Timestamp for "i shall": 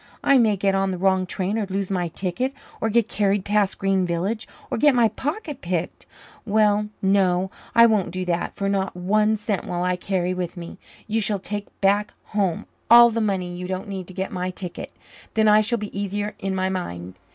15.47-15.77